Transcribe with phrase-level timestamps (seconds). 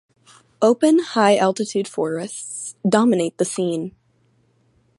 [0.63, 3.95] Open high-altitude forests dominate the scene.